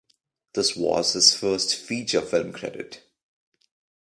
[0.55, 3.03] This was his first feature film credit.